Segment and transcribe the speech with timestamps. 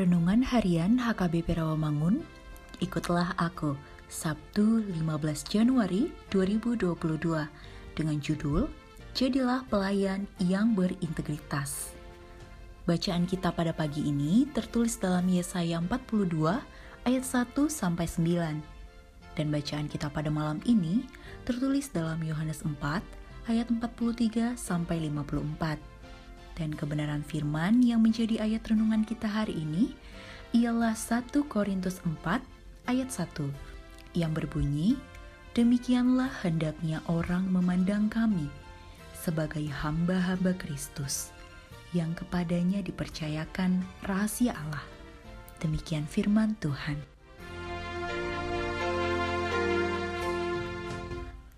[0.00, 2.24] Renungan Harian HKBP Rawamangun,
[2.80, 3.76] ikutlah aku,
[4.08, 5.04] Sabtu 15
[5.44, 6.88] Januari 2022,
[7.92, 8.64] dengan judul
[9.12, 11.92] Jadilah Pelayan yang Berintegritas.
[12.88, 16.32] Bacaan kita pada pagi ini tertulis dalam Yesaya 42
[17.04, 18.56] ayat 1 sampai 9.
[19.36, 21.04] Dan bacaan kita pada malam ini
[21.44, 23.04] tertulis dalam Yohanes 4
[23.52, 25.99] ayat 43 sampai 54.
[26.58, 29.94] Dan kebenaran firman yang menjadi ayat renungan kita hari ini
[30.56, 32.42] ialah 1 Korintus 4
[32.90, 34.98] ayat 1 yang berbunyi,
[35.50, 38.46] Demikianlah hendaknya orang memandang kami
[39.18, 41.34] sebagai hamba-hamba Kristus
[41.90, 44.86] yang kepadanya dipercayakan rahasia Allah.
[45.58, 47.02] Demikian firman Tuhan.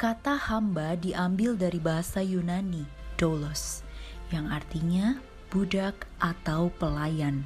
[0.01, 2.83] Kata hamba diambil dari bahasa Yunani,
[3.21, 3.87] doulos,
[4.33, 5.21] yang artinya
[5.53, 7.45] budak atau pelayan.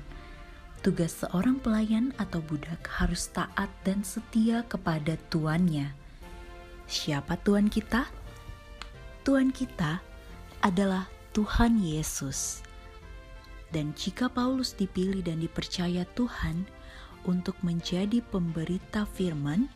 [0.87, 5.91] Tugas seorang pelayan atau budak harus taat dan setia kepada tuannya.
[6.87, 8.07] Siapa tuan kita?
[9.27, 9.99] Tuan kita
[10.63, 12.63] adalah Tuhan Yesus.
[13.75, 16.63] Dan jika Paulus dipilih dan dipercaya Tuhan
[17.27, 19.67] untuk menjadi pemberita firman,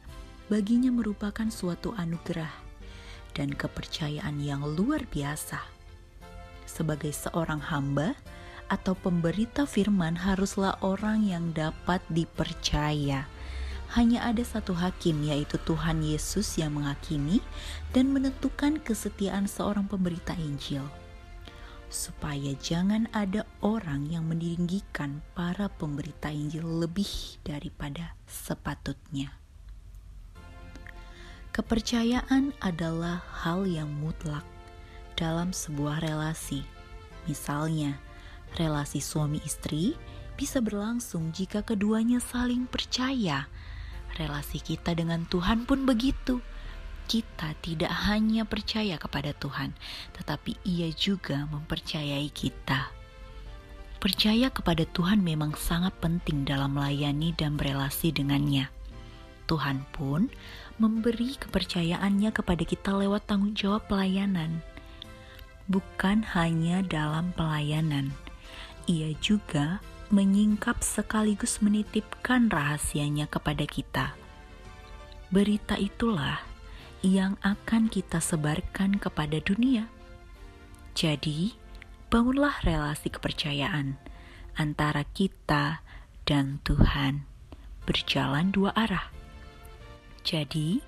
[0.47, 2.55] baginya merupakan suatu anugerah
[3.35, 5.80] dan kepercayaan yang luar biasa
[6.71, 8.15] sebagai seorang hamba
[8.71, 13.27] atau pemberita firman haruslah orang yang dapat dipercaya.
[13.99, 17.43] Hanya ada satu hakim, yaitu Tuhan Yesus, yang menghakimi
[17.91, 20.87] dan menentukan kesetiaan seorang pemberita Injil,
[21.91, 27.11] supaya jangan ada orang yang meninggikan para pemberita Injil lebih
[27.43, 29.35] daripada sepatutnya.
[31.51, 34.47] Kepercayaan adalah hal yang mutlak
[35.21, 36.65] dalam sebuah relasi.
[37.29, 38.01] Misalnya,
[38.57, 39.93] relasi suami istri
[40.41, 43.45] bisa berlangsung jika keduanya saling percaya.
[44.17, 46.41] Relasi kita dengan Tuhan pun begitu.
[47.05, 49.77] Kita tidak hanya percaya kepada Tuhan,
[50.17, 52.89] tetapi Ia juga mempercayai kita.
[54.01, 58.73] Percaya kepada Tuhan memang sangat penting dalam melayani dan berelasi dengannya.
[59.45, 60.33] Tuhan pun
[60.81, 64.65] memberi kepercayaannya kepada kita lewat tanggung jawab pelayanan
[65.71, 68.11] bukan hanya dalam pelayanan,
[68.91, 69.79] ia juga
[70.11, 74.19] menyingkap sekaligus menitipkan rahasianya kepada kita.
[75.31, 76.43] Berita itulah
[77.07, 79.87] yang akan kita sebarkan kepada dunia.
[80.99, 81.55] Jadi,
[82.11, 83.95] bangunlah relasi kepercayaan
[84.59, 85.87] antara kita
[86.27, 87.31] dan Tuhan
[87.87, 89.15] berjalan dua arah.
[90.27, 90.83] Jadi,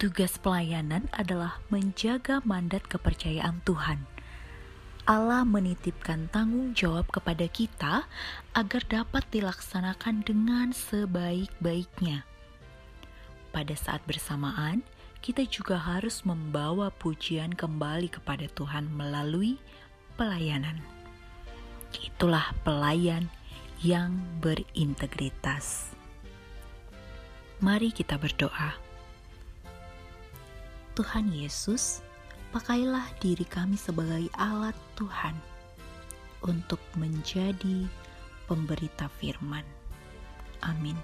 [0.00, 4.08] Tugas pelayanan adalah menjaga mandat kepercayaan Tuhan.
[5.04, 8.08] Allah menitipkan tanggung jawab kepada kita
[8.56, 12.24] agar dapat dilaksanakan dengan sebaik-baiknya.
[13.52, 14.80] Pada saat bersamaan,
[15.20, 19.60] kita juga harus membawa pujian kembali kepada Tuhan melalui
[20.16, 20.80] pelayanan.
[21.92, 23.28] Itulah pelayan
[23.84, 25.92] yang berintegritas.
[27.60, 28.88] Mari kita berdoa.
[31.00, 32.04] Tuhan Yesus,
[32.52, 35.32] pakailah diri kami sebagai alat Tuhan
[36.44, 37.88] untuk menjadi
[38.44, 39.64] pemberita firman.
[40.60, 41.00] Amin.